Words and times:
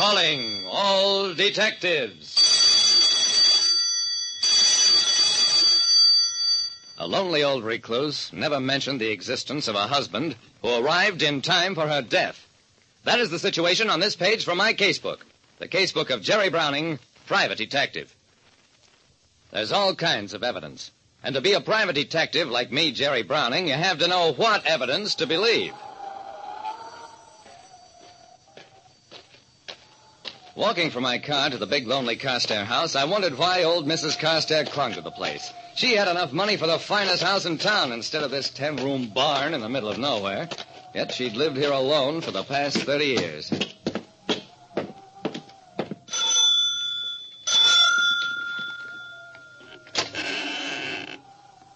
Calling 0.00 0.64
all 0.66 1.34
detectives. 1.34 2.34
A 6.96 7.06
lonely 7.06 7.44
old 7.44 7.64
recluse 7.64 8.32
never 8.32 8.60
mentioned 8.60 8.98
the 8.98 9.10
existence 9.10 9.68
of 9.68 9.74
a 9.74 9.88
husband 9.88 10.36
who 10.62 10.74
arrived 10.74 11.20
in 11.20 11.42
time 11.42 11.74
for 11.74 11.86
her 11.86 12.00
death. 12.00 12.48
That 13.04 13.20
is 13.20 13.28
the 13.28 13.38
situation 13.38 13.90
on 13.90 14.00
this 14.00 14.16
page 14.16 14.42
from 14.42 14.56
my 14.56 14.72
casebook. 14.72 15.18
The 15.58 15.68
casebook 15.68 16.08
of 16.08 16.22
Jerry 16.22 16.48
Browning, 16.48 16.98
private 17.26 17.58
detective. 17.58 18.16
There's 19.50 19.70
all 19.70 19.94
kinds 19.94 20.32
of 20.32 20.42
evidence. 20.42 20.92
And 21.22 21.34
to 21.34 21.42
be 21.42 21.52
a 21.52 21.60
private 21.60 21.94
detective 21.94 22.48
like 22.48 22.72
me, 22.72 22.90
Jerry 22.92 23.22
Browning, 23.22 23.68
you 23.68 23.74
have 23.74 23.98
to 23.98 24.08
know 24.08 24.32
what 24.32 24.64
evidence 24.64 25.16
to 25.16 25.26
believe. 25.26 25.74
Walking 30.60 30.90
from 30.90 31.04
my 31.04 31.16
car 31.16 31.48
to 31.48 31.56
the 31.56 31.66
big 31.66 31.86
lonely 31.86 32.16
Carstairs 32.16 32.68
house, 32.68 32.94
I 32.94 33.04
wondered 33.04 33.38
why 33.38 33.62
old 33.62 33.86
Mrs. 33.86 34.18
Carstairs 34.18 34.68
clung 34.68 34.92
to 34.92 35.00
the 35.00 35.10
place. 35.10 35.54
She 35.74 35.94
had 35.94 36.06
enough 36.06 36.34
money 36.34 36.58
for 36.58 36.66
the 36.66 36.78
finest 36.78 37.22
house 37.22 37.46
in 37.46 37.56
town 37.56 37.92
instead 37.92 38.22
of 38.22 38.30
this 38.30 38.50
ten-room 38.50 39.06
barn 39.06 39.54
in 39.54 39.62
the 39.62 39.70
middle 39.70 39.88
of 39.88 39.96
nowhere. 39.96 40.50
Yet 40.92 41.12
she'd 41.12 41.34
lived 41.34 41.56
here 41.56 41.72
alone 41.72 42.20
for 42.20 42.30
the 42.30 42.42
past 42.42 42.76
30 42.76 43.06
years. 43.06 43.50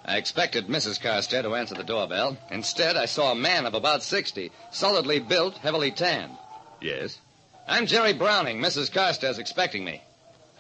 I 0.05 0.19
expected 0.19 0.67
Mrs. 0.67 1.01
Carstairs 1.01 1.45
to 1.45 1.55
answer 1.55 1.75
the 1.75 1.85
doorbell. 1.85 2.37
Instead, 2.51 2.99
I 2.99 3.07
saw 3.07 3.33
a 3.33 3.35
man 3.35 3.65
of 3.65 3.73
about 3.73 4.03
60, 4.03 4.53
solidly 4.71 5.21
built, 5.21 5.57
heavily 5.57 5.91
tanned. 5.91 6.37
Yes, 6.83 7.19
I'm 7.67 7.87
Jerry 7.87 8.13
Browning. 8.13 8.59
Mrs. 8.61 8.93
Carstairs 8.93 9.39
expecting 9.39 9.85
me. 9.85 10.03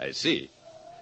I 0.01 0.13
see. 0.13 0.51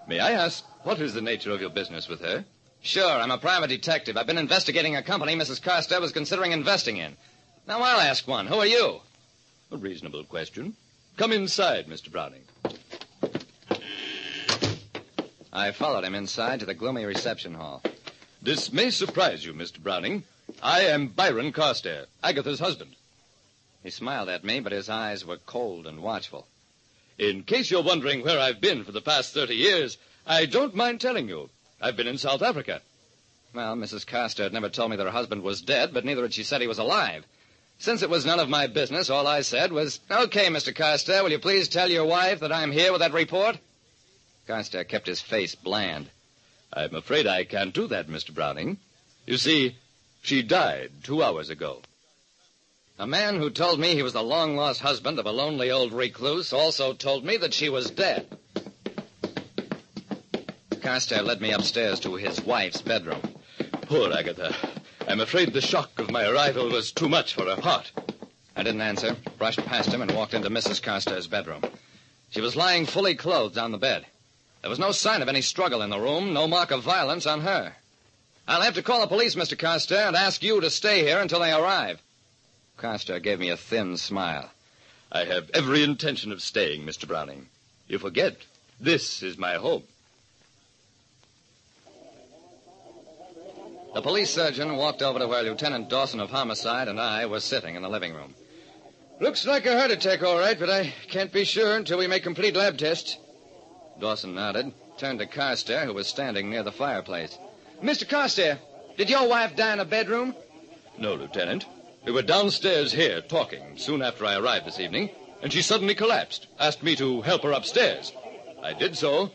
May 0.08 0.18
I 0.18 0.32
ask 0.32 0.64
what 0.84 1.00
is 1.00 1.14
the 1.14 1.20
nature 1.22 1.52
of 1.52 1.60
your 1.60 1.70
business 1.70 2.08
with 2.08 2.20
her? 2.22 2.44
Sure, 2.82 3.08
I'm 3.08 3.30
a 3.30 3.38
private 3.38 3.68
detective. 3.68 4.16
I've 4.16 4.26
been 4.26 4.36
investigating 4.38 4.96
a 4.96 5.02
company 5.02 5.36
Mrs. 5.36 5.62
Carstairs 5.62 6.00
was 6.00 6.10
considering 6.10 6.50
investing 6.50 6.96
in. 6.96 7.16
Now, 7.68 7.78
I'll 7.80 8.00
ask 8.00 8.26
one. 8.26 8.48
Who 8.48 8.56
are 8.56 8.66
you? 8.66 9.00
A 9.70 9.76
reasonable 9.76 10.24
question. 10.24 10.74
Come 11.16 11.32
inside, 11.32 11.86
Mr. 11.86 12.10
Browning. 12.10 12.42
I 15.52 15.70
followed 15.70 16.02
him 16.02 16.16
inside 16.16 16.58
to 16.60 16.66
the 16.66 16.74
gloomy 16.74 17.04
reception 17.04 17.54
hall. 17.54 17.80
This 18.42 18.72
may 18.72 18.90
surprise 18.90 19.44
you, 19.44 19.52
Mr. 19.52 19.78
Browning. 19.78 20.24
I 20.60 20.80
am 20.80 21.06
Byron 21.06 21.52
Carstairs, 21.52 22.08
Agatha's 22.24 22.58
husband. 22.58 22.96
He 23.82 23.90
smiled 23.90 24.28
at 24.28 24.44
me, 24.44 24.60
but 24.60 24.72
his 24.72 24.88
eyes 24.88 25.24
were 25.24 25.38
cold 25.38 25.86
and 25.86 26.02
watchful. 26.02 26.46
In 27.18 27.42
case 27.42 27.70
you're 27.70 27.82
wondering 27.82 28.22
where 28.22 28.38
I've 28.38 28.60
been 28.60 28.84
for 28.84 28.92
the 28.92 29.02
past 29.02 29.34
30 29.34 29.54
years, 29.54 29.98
I 30.26 30.46
don't 30.46 30.74
mind 30.74 31.00
telling 31.00 31.28
you. 31.28 31.50
I've 31.80 31.96
been 31.96 32.06
in 32.06 32.18
South 32.18 32.42
Africa. 32.42 32.80
Well, 33.54 33.74
Mrs. 33.74 34.06
Carstairs 34.06 34.46
had 34.46 34.52
never 34.52 34.68
told 34.68 34.90
me 34.90 34.96
that 34.96 35.04
her 35.04 35.10
husband 35.10 35.42
was 35.42 35.60
dead, 35.60 35.92
but 35.92 36.04
neither 36.04 36.22
had 36.22 36.32
she 36.32 36.44
said 36.44 36.60
he 36.60 36.66
was 36.68 36.78
alive. 36.78 37.26
Since 37.78 38.02
it 38.02 38.10
was 38.10 38.24
none 38.24 38.38
of 38.38 38.48
my 38.48 38.68
business, 38.68 39.10
all 39.10 39.26
I 39.26 39.42
said 39.42 39.72
was, 39.72 39.98
Okay, 40.10 40.46
Mr. 40.46 40.74
Carstairs, 40.74 41.22
will 41.22 41.32
you 41.32 41.38
please 41.40 41.68
tell 41.68 41.90
your 41.90 42.04
wife 42.04 42.40
that 42.40 42.52
I'm 42.52 42.70
here 42.70 42.92
with 42.92 43.00
that 43.00 43.12
report? 43.12 43.58
Carstairs 44.46 44.86
kept 44.86 45.08
his 45.08 45.20
face 45.20 45.54
bland. 45.56 46.08
I'm 46.72 46.94
afraid 46.94 47.26
I 47.26 47.44
can't 47.44 47.74
do 47.74 47.88
that, 47.88 48.08
Mr. 48.08 48.32
Browning. 48.32 48.78
You 49.26 49.36
see, 49.36 49.76
she 50.22 50.42
died 50.42 50.92
two 51.02 51.22
hours 51.22 51.50
ago. 51.50 51.82
A 52.98 53.06
man 53.06 53.36
who 53.38 53.48
told 53.48 53.80
me 53.80 53.94
he 53.94 54.02
was 54.02 54.12
the 54.12 54.22
long 54.22 54.54
lost 54.54 54.80
husband 54.82 55.18
of 55.18 55.24
a 55.24 55.32
lonely 55.32 55.70
old 55.70 55.94
recluse 55.94 56.52
also 56.52 56.92
told 56.92 57.24
me 57.24 57.38
that 57.38 57.54
she 57.54 57.70
was 57.70 57.90
dead. 57.90 58.38
Carstairs 60.82 61.24
led 61.24 61.40
me 61.40 61.52
upstairs 61.52 61.98
to 62.00 62.16
his 62.16 62.42
wife's 62.42 62.82
bedroom. 62.82 63.22
Poor 63.82 64.12
Agatha. 64.12 64.54
I'm 65.08 65.20
afraid 65.20 65.54
the 65.54 65.62
shock 65.62 65.98
of 65.98 66.10
my 66.10 66.26
arrival 66.28 66.68
was 66.68 66.92
too 66.92 67.08
much 67.08 67.32
for 67.32 67.46
her 67.46 67.60
heart. 67.62 67.90
I 68.54 68.62
didn't 68.62 68.82
answer, 68.82 69.16
brushed 69.38 69.64
past 69.64 69.88
him, 69.90 70.02
and 70.02 70.14
walked 70.14 70.34
into 70.34 70.50
Mrs. 70.50 70.82
Carstairs' 70.82 71.26
bedroom. 71.26 71.62
She 72.30 72.42
was 72.42 72.56
lying 72.56 72.84
fully 72.84 73.14
clothed 73.14 73.56
on 73.56 73.72
the 73.72 73.78
bed. 73.78 74.04
There 74.60 74.70
was 74.70 74.78
no 74.78 74.92
sign 74.92 75.22
of 75.22 75.28
any 75.30 75.40
struggle 75.40 75.80
in 75.80 75.88
the 75.88 75.98
room, 75.98 76.34
no 76.34 76.46
mark 76.46 76.70
of 76.70 76.82
violence 76.82 77.24
on 77.24 77.40
her. 77.40 77.74
I'll 78.46 78.60
have 78.60 78.74
to 78.74 78.82
call 78.82 79.00
the 79.00 79.06
police, 79.06 79.34
Mr. 79.34 79.58
Carstairs, 79.58 80.08
and 80.08 80.16
ask 80.16 80.42
you 80.42 80.60
to 80.60 80.68
stay 80.68 81.00
here 81.00 81.20
until 81.20 81.40
they 81.40 81.52
arrive. 81.52 82.02
Carstairs 82.76 83.22
gave 83.22 83.38
me 83.38 83.50
a 83.50 83.56
thin 83.56 83.96
smile. 83.96 84.50
I 85.10 85.24
have 85.24 85.50
every 85.52 85.82
intention 85.82 86.32
of 86.32 86.42
staying, 86.42 86.84
Mr. 86.84 87.06
Browning. 87.06 87.48
You 87.86 87.98
forget, 87.98 88.36
this 88.80 89.22
is 89.22 89.36
my 89.36 89.54
home. 89.54 89.82
The 93.94 94.00
police 94.00 94.30
surgeon 94.30 94.76
walked 94.76 95.02
over 95.02 95.18
to 95.18 95.28
where 95.28 95.42
Lieutenant 95.42 95.90
Dawson 95.90 96.18
of 96.18 96.30
Homicide 96.30 96.88
and 96.88 96.98
I 96.98 97.26
were 97.26 97.40
sitting 97.40 97.74
in 97.76 97.82
the 97.82 97.90
living 97.90 98.14
room. 98.14 98.34
Looks 99.20 99.46
like 99.46 99.66
a 99.66 99.76
heart 99.76 99.90
attack, 99.90 100.22
all 100.22 100.38
right, 100.38 100.58
but 100.58 100.70
I 100.70 100.94
can't 101.08 101.30
be 101.30 101.44
sure 101.44 101.76
until 101.76 101.98
we 101.98 102.06
make 102.06 102.22
complete 102.22 102.56
lab 102.56 102.78
tests. 102.78 103.18
Dawson 104.00 104.34
nodded, 104.34 104.72
turned 104.96 105.18
to 105.18 105.26
Carstairs, 105.26 105.84
who 105.84 105.92
was 105.92 106.08
standing 106.08 106.48
near 106.48 106.62
the 106.62 106.72
fireplace. 106.72 107.36
Mr. 107.82 108.08
Carstairs, 108.08 108.58
did 108.96 109.10
your 109.10 109.28
wife 109.28 109.54
die 109.54 109.74
in 109.74 109.80
a 109.80 109.84
bedroom? 109.84 110.34
No, 110.98 111.14
Lieutenant. 111.14 111.66
We 112.04 112.10
were 112.10 112.22
downstairs 112.22 112.92
here 112.92 113.20
talking 113.20 113.78
soon 113.78 114.02
after 114.02 114.26
I 114.26 114.36
arrived 114.36 114.66
this 114.66 114.80
evening, 114.80 115.10
and 115.40 115.52
she 115.52 115.62
suddenly 115.62 115.94
collapsed, 115.94 116.48
asked 116.58 116.82
me 116.82 116.96
to 116.96 117.22
help 117.22 117.44
her 117.44 117.52
upstairs. 117.52 118.12
I 118.60 118.72
did 118.72 118.96
so, 118.96 119.30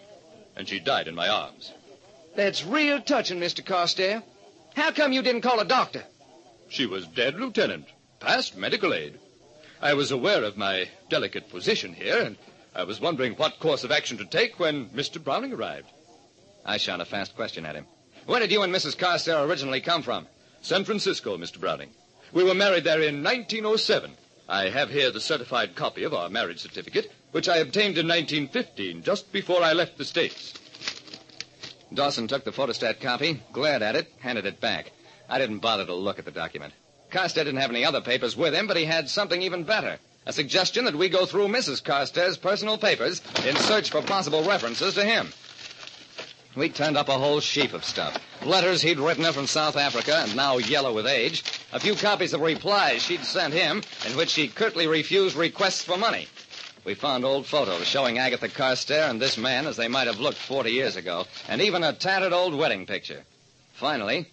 and 0.55 0.67
she 0.67 0.79
died 0.79 1.07
in 1.07 1.15
my 1.15 1.29
arms. 1.29 1.71
That's 2.35 2.65
real 2.65 3.01
touching, 3.01 3.39
Mr. 3.39 3.65
Carstairs. 3.65 4.21
How 4.75 4.91
come 4.91 5.13
you 5.13 5.21
didn't 5.21 5.41
call 5.43 5.61
a 5.61 5.65
doctor? 5.65 6.03
She 6.67 6.85
was 6.85 7.07
dead, 7.07 7.35
Lieutenant. 7.39 7.87
Past 8.19 8.57
medical 8.57 8.93
aid. 8.93 9.17
I 9.81 9.93
was 9.93 10.11
aware 10.11 10.43
of 10.43 10.57
my 10.57 10.89
delicate 11.09 11.49
position 11.49 11.93
here, 11.93 12.19
and 12.21 12.37
I 12.75 12.83
was 12.83 12.99
wondering 12.99 13.33
what 13.33 13.59
course 13.61 13.85
of 13.85 13.91
action 13.91 14.17
to 14.17 14.25
take 14.25 14.59
when 14.59 14.89
Mr. 14.89 15.23
Browning 15.23 15.53
arrived. 15.53 15.89
I 16.65 16.77
shot 16.77 16.99
a 16.99 17.05
fast 17.05 17.33
question 17.35 17.65
at 17.65 17.75
him. 17.75 17.85
Where 18.25 18.41
did 18.41 18.51
you 18.51 18.61
and 18.61 18.75
Mrs. 18.75 18.97
Carstairs 18.97 19.47
originally 19.49 19.79
come 19.79 20.03
from? 20.03 20.27
San 20.61 20.83
Francisco, 20.83 21.37
Mr. 21.37 21.59
Browning. 21.61 21.91
We 22.33 22.43
were 22.43 22.53
married 22.53 22.83
there 22.83 23.01
in 23.01 23.23
1907. 23.23 24.11
I 24.49 24.69
have 24.69 24.89
here 24.89 25.11
the 25.11 25.19
certified 25.19 25.75
copy 25.75 26.03
of 26.03 26.13
our 26.13 26.29
marriage 26.29 26.59
certificate, 26.59 27.11
which 27.31 27.49
I 27.49 27.57
obtained 27.57 27.97
in 27.97 28.07
1915, 28.07 29.03
just 29.03 29.31
before 29.31 29.61
I 29.63 29.73
left 29.73 29.97
the 29.97 30.05
States. 30.05 30.53
Dawson 31.93 32.27
took 32.27 32.43
the 32.43 32.51
photostat 32.51 32.99
copy, 32.99 33.41
glared 33.53 33.81
at 33.81 33.95
it, 33.95 34.11
handed 34.19 34.45
it 34.45 34.59
back. 34.59 34.91
I 35.29 35.37
didn't 35.39 35.59
bother 35.59 35.85
to 35.85 35.93
look 35.93 36.19
at 36.19 36.25
the 36.25 36.31
document. 36.31 36.73
Carstairs 37.09 37.45
didn't 37.45 37.61
have 37.61 37.71
any 37.71 37.85
other 37.85 38.01
papers 38.01 38.35
with 38.35 38.53
him, 38.53 38.67
but 38.67 38.77
he 38.77 38.85
had 38.85 39.09
something 39.09 39.41
even 39.41 39.63
better. 39.63 39.97
A 40.25 40.33
suggestion 40.33 40.83
that 40.85 40.95
we 40.95 41.07
go 41.07 41.25
through 41.25 41.47
Mrs. 41.47 41.81
Carstairs' 41.81 42.37
personal 42.37 42.77
papers 42.77 43.21
in 43.45 43.55
search 43.55 43.89
for 43.89 44.01
possible 44.01 44.43
references 44.43 44.95
to 44.95 45.05
him. 45.05 45.29
We 46.55 46.69
turned 46.69 46.97
up 46.97 47.07
a 47.07 47.17
whole 47.17 47.39
sheaf 47.39 47.73
of 47.73 47.85
stuff. 47.85 48.17
Letters 48.43 48.81
he'd 48.81 48.99
written 48.99 49.23
her 49.23 49.31
from 49.31 49.47
South 49.47 49.77
Africa 49.77 50.17
and 50.17 50.35
now 50.35 50.57
yellow 50.57 50.93
with 50.93 51.07
age. 51.07 51.43
A 51.73 51.79
few 51.79 51.95
copies 51.95 52.33
of 52.33 52.41
replies 52.41 53.03
she'd 53.03 53.23
sent 53.25 53.53
him 53.53 53.83
in 54.07 54.15
which 54.15 54.29
she 54.29 54.47
curtly 54.47 54.87
refused 54.87 55.35
requests 55.35 55.83
for 55.83 55.97
money. 55.97 56.27
We 56.85 56.93
found 56.93 57.25
old 57.25 57.45
photos 57.45 57.85
showing 57.85 58.17
Agatha 58.17 58.47
Carstairs 58.47 59.09
and 59.09 59.21
this 59.21 59.37
man 59.37 59.67
as 59.67 59.75
they 59.75 59.89
might 59.89 60.07
have 60.07 60.19
looked 60.21 60.37
40 60.37 60.71
years 60.71 60.95
ago, 60.95 61.25
and 61.49 61.61
even 61.61 61.83
a 61.83 61.91
tattered 61.91 62.31
old 62.31 62.55
wedding 62.55 62.85
picture. 62.85 63.23
Finally, 63.73 64.27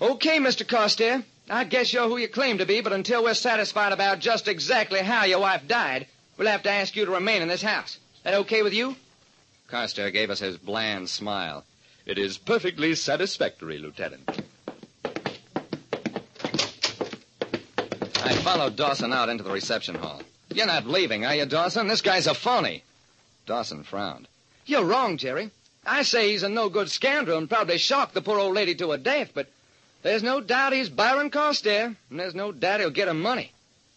Okay, 0.00 0.38
Mr. 0.38 0.66
Carstairs. 0.66 1.22
I 1.50 1.64
guess 1.64 1.92
you're 1.92 2.08
who 2.08 2.16
you 2.16 2.28
claim 2.28 2.58
to 2.58 2.66
be, 2.66 2.80
but 2.80 2.92
until 2.92 3.22
we're 3.22 3.34
satisfied 3.34 3.92
about 3.92 4.20
just 4.20 4.48
exactly 4.48 5.00
how 5.00 5.24
your 5.24 5.40
wife 5.40 5.68
died, 5.68 6.06
we'll 6.38 6.48
have 6.48 6.62
to 6.62 6.70
ask 6.70 6.96
you 6.96 7.04
to 7.04 7.10
remain 7.10 7.42
in 7.42 7.48
this 7.48 7.62
house. 7.62 7.96
Is 7.96 8.22
that 8.24 8.34
okay 8.34 8.62
with 8.62 8.72
you? 8.72 8.96
Carstairs 9.68 10.12
gave 10.12 10.30
us 10.30 10.38
his 10.40 10.56
bland 10.56 11.08
smile. 11.10 11.64
It 12.06 12.18
is 12.18 12.38
perfectly 12.38 12.94
satisfactory, 12.94 13.78
Lieutenant. 13.78 14.28
I 18.24 18.36
followed 18.36 18.76
Dawson 18.76 19.12
out 19.12 19.28
into 19.28 19.42
the 19.42 19.50
reception 19.50 19.96
hall. 19.96 20.22
You're 20.54 20.66
not 20.66 20.86
leaving, 20.86 21.24
are 21.26 21.34
you, 21.34 21.44
Dawson? 21.44 21.88
This 21.88 22.02
guy's 22.02 22.28
a 22.28 22.34
phony. 22.34 22.84
Dawson 23.46 23.82
frowned. 23.82 24.28
You're 24.64 24.84
wrong, 24.84 25.16
Jerry. 25.16 25.50
I 25.84 26.02
say 26.02 26.30
he's 26.30 26.44
a 26.44 26.48
no-good 26.48 26.88
scoundrel 26.88 27.38
and 27.38 27.50
probably 27.50 27.78
shocked 27.78 28.14
the 28.14 28.22
poor 28.22 28.38
old 28.38 28.54
lady 28.54 28.76
to 28.76 28.92
her 28.92 28.96
death, 28.96 29.32
but 29.34 29.48
there's 30.02 30.22
no 30.22 30.40
doubt 30.40 30.72
he's 30.72 30.88
Byron 30.88 31.30
Carstairs, 31.30 31.96
and 32.10 32.20
there's 32.20 32.34
no 32.34 32.52
doubt 32.52 32.78
he'll 32.78 32.90
get 32.90 33.08
her 33.08 33.14
money. 33.14 33.50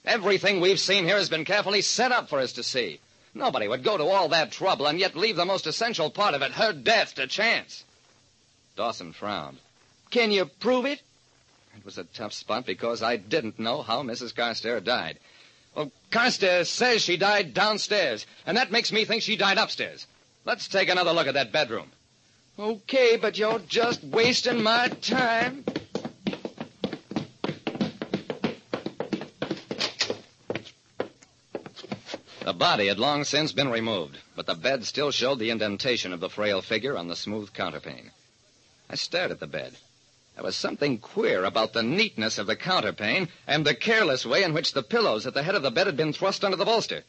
Everything 0.03 0.59
we've 0.59 0.79
seen 0.79 1.03
here 1.03 1.17
has 1.17 1.29
been 1.29 1.45
carefully 1.45 1.81
set 1.81 2.11
up 2.11 2.27
for 2.27 2.39
us 2.39 2.53
to 2.53 2.63
see. 2.63 2.99
Nobody 3.35 3.67
would 3.67 3.83
go 3.83 3.95
to 3.95 4.05
all 4.05 4.29
that 4.29 4.51
trouble 4.51 4.87
and 4.87 4.99
yet 4.99 5.15
leave 5.15 5.35
the 5.35 5.45
most 5.45 5.67
essential 5.67 6.09
part 6.09 6.33
of 6.33 6.41
it, 6.41 6.53
her 6.53 6.73
death, 6.73 7.13
to 7.15 7.27
chance. 7.27 7.83
Dawson 8.75 9.13
frowned. 9.13 9.57
Can 10.09 10.31
you 10.31 10.45
prove 10.45 10.85
it? 10.85 11.01
It 11.75 11.83
was 11.85 11.97
a 11.97 12.03
tough 12.05 12.33
spot 12.33 12.65
because 12.65 13.03
I 13.03 13.17
didn't 13.17 13.59
know 13.59 13.81
how 13.81 14.01
Mrs. 14.01 14.33
Carstairs 14.33 14.83
died. 14.83 15.19
Well, 15.75 15.91
Carstairs 16.09 16.69
says 16.69 17.01
she 17.01 17.17
died 17.17 17.53
downstairs, 17.53 18.25
and 18.45 18.55
that 18.57 18.71
makes 18.71 18.91
me 18.91 19.03
think 19.03 19.21
she 19.23 19.35
died 19.35 19.57
upstairs. 19.57 20.07
Let's 20.45 20.67
take 20.67 20.89
another 20.89 21.11
look 21.11 21.27
at 21.27 21.33
that 21.33 21.51
bedroom. 21.51 21.91
Okay, 22.57 23.17
but 23.17 23.37
you're 23.37 23.59
just 23.59 24.03
wasting 24.03 24.63
my 24.63 24.87
time. 24.87 25.65
The 32.45 32.53
body 32.53 32.87
had 32.87 32.99
long 32.99 33.23
since 33.25 33.51
been 33.51 33.69
removed, 33.69 34.19
but 34.35 34.45
the 34.45 34.53
bed 34.53 34.85
still 34.85 35.11
showed 35.11 35.39
the 35.39 35.49
indentation 35.49 36.13
of 36.13 36.19
the 36.19 36.29
frail 36.29 36.61
figure 36.61 36.95
on 36.95 37.07
the 37.07 37.15
smooth 37.15 37.51
counterpane. 37.53 38.11
I 38.89 38.95
stared 38.95 39.31
at 39.31 39.39
the 39.39 39.47
bed. 39.47 39.73
There 40.35 40.43
was 40.43 40.55
something 40.57 40.97
queer 40.97 41.45
about 41.45 41.71
the 41.71 41.81
neatness 41.81 42.37
of 42.37 42.45
the 42.45 42.57
counterpane 42.57 43.29
and 43.47 43.65
the 43.65 43.73
careless 43.73 44.25
way 44.25 44.43
in 44.43 44.53
which 44.53 44.73
the 44.73 44.83
pillows 44.83 45.25
at 45.25 45.33
the 45.33 45.43
head 45.43 45.55
of 45.55 45.63
the 45.63 45.71
bed 45.71 45.87
had 45.87 45.95
been 45.95 46.11
thrust 46.11 46.43
under 46.43 46.57
the 46.57 46.65
bolster. 46.65 47.03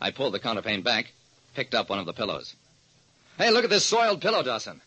I 0.00 0.10
pulled 0.10 0.32
the 0.32 0.40
counterpane 0.40 0.82
back, 0.82 1.12
picked 1.54 1.74
up 1.74 1.90
one 1.90 1.98
of 1.98 2.06
the 2.06 2.14
pillows. 2.14 2.56
Hey, 3.36 3.50
look 3.50 3.64
at 3.64 3.70
this 3.70 3.84
soiled 3.84 4.22
pillow, 4.22 4.42
Dawson. 4.42 4.80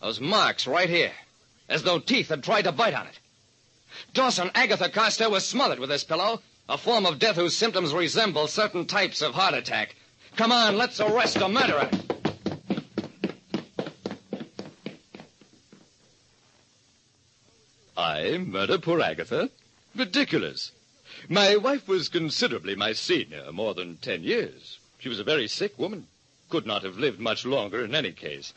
Those 0.00 0.20
marks 0.20 0.66
right 0.66 0.88
here, 0.88 1.12
as 1.68 1.84
though 1.84 2.00
teeth 2.00 2.28
had 2.30 2.42
tried 2.42 2.62
to 2.62 2.72
bite 2.72 2.94
on 2.94 3.06
it. 3.06 3.18
Dawson, 4.12 4.50
Agatha 4.54 4.88
Carstairs 4.88 5.30
was 5.30 5.46
smothered 5.46 5.78
with 5.78 5.88
this 5.88 6.02
pillow, 6.02 6.42
a 6.68 6.76
form 6.76 7.06
of 7.06 7.20
death 7.20 7.36
whose 7.36 7.56
symptoms 7.56 7.94
resemble 7.94 8.48
certain 8.48 8.86
types 8.86 9.22
of 9.22 9.34
heart 9.34 9.54
attack. 9.54 9.94
Come 10.36 10.50
on, 10.50 10.76
let's 10.76 11.00
arrest 11.00 11.38
the 11.38 11.48
murderer. 11.48 11.88
I 18.02 18.36
murder 18.36 18.78
poor 18.78 19.00
Agatha? 19.00 19.48
Ridiculous. 19.94 20.72
My 21.28 21.54
wife 21.56 21.86
was 21.86 22.08
considerably 22.08 22.74
my 22.74 22.94
senior, 22.94 23.52
more 23.52 23.74
than 23.74 23.96
ten 23.98 24.24
years. 24.24 24.78
She 24.98 25.08
was 25.08 25.20
a 25.20 25.24
very 25.24 25.46
sick 25.46 25.78
woman. 25.78 26.08
Could 26.50 26.66
not 26.66 26.82
have 26.82 26.98
lived 26.98 27.20
much 27.20 27.44
longer 27.46 27.84
in 27.84 27.94
any 27.94 28.10
case. 28.10 28.54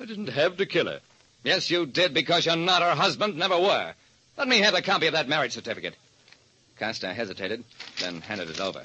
I 0.00 0.06
didn't 0.06 0.28
have 0.30 0.56
to 0.56 0.66
kill 0.66 0.86
her. 0.86 1.00
Yes, 1.44 1.70
you 1.70 1.86
did, 1.86 2.12
because 2.12 2.44
you're 2.46 2.56
not 2.56 2.82
her 2.82 2.96
husband, 2.96 3.36
never 3.36 3.58
were. 3.58 3.94
Let 4.36 4.48
me 4.48 4.58
have 4.58 4.74
a 4.74 4.82
copy 4.82 5.06
of 5.06 5.12
that 5.12 5.28
marriage 5.28 5.52
certificate. 5.52 5.94
Carstairs 6.76 7.14
hesitated, 7.14 7.62
then 8.00 8.20
handed 8.22 8.50
it 8.50 8.60
over. 8.60 8.84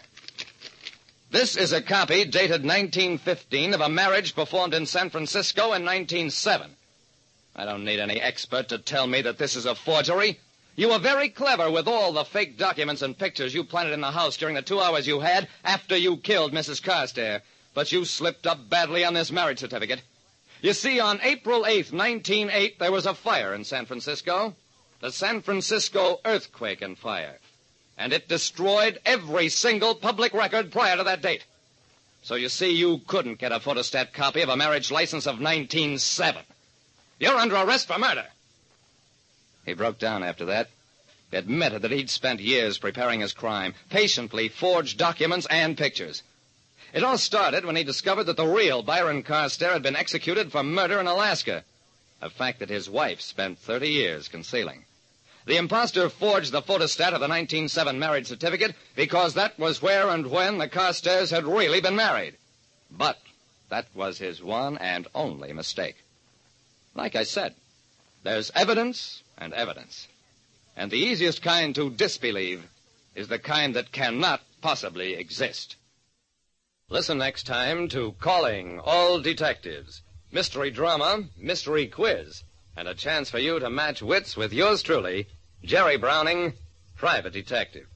This 1.31 1.57
is 1.57 1.71
a 1.71 1.81
copy 1.81 2.25
dated 2.25 2.63
1915 2.63 3.73
of 3.73 3.81
a 3.81 3.89
marriage 3.89 4.35
performed 4.35 4.73
in 4.75 4.85
San 4.85 5.09
Francisco 5.09 5.73
in 5.73 5.83
1907. 5.83 6.69
I 7.55 7.63
don't 7.65 7.85
need 7.85 7.99
any 8.01 8.19
expert 8.19 8.67
to 8.69 8.77
tell 8.77 9.07
me 9.07 9.21
that 9.21 9.37
this 9.37 9.55
is 9.55 9.65
a 9.65 9.75
forgery. 9.75 10.39
You 10.75 10.89
were 10.89 10.99
very 10.99 11.29
clever 11.29 11.71
with 11.71 11.87
all 11.87 12.11
the 12.11 12.25
fake 12.25 12.57
documents 12.57 13.01
and 13.01 13.17
pictures 13.17 13.53
you 13.53 13.63
planted 13.63 13.93
in 13.93 14.01
the 14.01 14.11
house 14.11 14.35
during 14.35 14.55
the 14.55 14.61
two 14.61 14.81
hours 14.81 15.07
you 15.07 15.21
had 15.21 15.47
after 15.63 15.95
you 15.95 16.17
killed 16.17 16.51
Mrs. 16.51 16.83
Carstairs. 16.83 17.41
But 17.73 17.93
you 17.93 18.03
slipped 18.03 18.45
up 18.45 18.69
badly 18.69 19.05
on 19.05 19.13
this 19.13 19.31
marriage 19.31 19.59
certificate. 19.59 20.01
You 20.61 20.73
see, 20.73 20.99
on 20.99 21.21
April 21.23 21.61
8th, 21.63 21.93
1908, 21.93 22.77
there 22.79 22.91
was 22.91 23.05
a 23.05 23.13
fire 23.13 23.53
in 23.53 23.63
San 23.63 23.85
Francisco. 23.85 24.53
The 24.99 25.11
San 25.11 25.41
Francisco 25.41 26.19
earthquake 26.25 26.81
and 26.81 26.97
fire. 26.97 27.39
And 27.97 28.11
it 28.11 28.27
destroyed 28.27 28.99
every 29.05 29.47
single 29.47 29.95
public 29.95 30.33
record 30.33 30.73
prior 30.73 30.97
to 30.97 31.03
that 31.05 31.21
date. 31.21 31.45
So 32.21 32.35
you 32.35 32.49
see, 32.49 32.71
you 32.75 32.99
couldn't 33.07 33.39
get 33.39 33.53
a 33.53 33.59
photostat 33.59 34.11
copy 34.11 34.41
of 34.41 34.49
a 34.49 34.57
marriage 34.57 34.91
license 34.91 35.25
of 35.25 35.39
1907. 35.39 36.43
You're 37.19 37.38
under 37.38 37.56
arrest 37.56 37.88
for 37.88 37.97
murder. 37.97 38.25
He 39.65 39.73
broke 39.73 39.97
down 39.97 40.23
after 40.23 40.45
that. 40.45 40.69
He 41.31 41.38
admitted 41.38 41.81
that 41.81 41.91
he'd 41.91 42.09
spent 42.09 42.39
years 42.39 42.77
preparing 42.77 43.21
his 43.21 43.33
crime, 43.33 43.73
patiently 43.89 44.50
forged 44.50 44.97
documents 44.97 45.47
and 45.50 45.77
pictures. 45.77 46.23
It 46.94 47.03
all 47.03 47.17
started 47.17 47.65
when 47.65 47.75
he 47.75 47.83
discovered 47.83 48.25
that 48.25 48.38
the 48.38 48.47
real 48.47 48.83
Byron 48.83 49.23
Carstairs 49.23 49.73
had 49.73 49.83
been 49.83 49.95
executed 49.95 50.51
for 50.51 50.63
murder 50.63 51.00
in 51.00 51.07
Alaska, 51.07 51.63
a 52.21 52.29
fact 52.29 52.59
that 52.59 52.69
his 52.69 52.89
wife 52.89 53.21
spent 53.21 53.59
30 53.59 53.89
years 53.89 54.27
concealing. 54.27 54.85
The 55.45 55.57
impostor 55.57 56.09
forged 56.09 56.51
the 56.51 56.62
photostat 56.62 57.13
of 57.13 57.19
the 57.19 57.27
1907 57.27 58.00
marriage 58.00 58.27
certificate 58.27 58.75
because 58.95 59.33
that 59.33 59.57
was 59.59 59.81
where 59.81 60.09
and 60.09 60.27
when 60.27 60.57
the 60.57 60.69
Carstairs 60.69 61.31
had 61.31 61.45
really 61.45 61.81
been 61.81 61.95
married. 61.95 62.35
But 62.89 63.19
that 63.69 63.88
was 63.94 64.17
his 64.17 64.41
one 64.41 64.77
and 64.77 65.07
only 65.13 65.53
mistake. 65.53 65.97
Like 66.95 67.15
I 67.15 67.24
said, 67.24 67.53
there's 68.24 68.51
evidence 68.56 69.21
and 69.38 69.53
evidence. 69.53 70.07
And 70.77 70.89
the 70.89 70.97
easiest 70.97 71.42
kind 71.42 71.75
to 71.75 71.89
disbelieve 71.89 72.63
is 73.15 73.27
the 73.27 73.39
kind 73.39 73.75
that 73.75 73.92
cannot 73.92 74.42
possibly 74.62 75.13
exist. 75.13 75.75
Listen 76.89 77.18
next 77.18 77.44
time 77.44 77.89
to 77.89 78.13
Calling 78.19 78.80
All 78.80 79.19
Detectives. 79.19 80.01
Mystery 80.31 80.71
drama, 80.71 81.24
mystery 81.38 81.88
quiz, 81.88 82.44
and 82.75 82.88
a 82.88 82.94
chance 82.94 83.30
for 83.30 83.39
you 83.39 83.59
to 83.59 83.69
match 83.69 84.01
wits 84.01 84.36
with 84.36 84.53
yours 84.53 84.81
truly, 84.81 85.27
Jerry 85.63 85.98
Browning, 85.98 86.53
private 86.95 87.33
detective. 87.33 87.88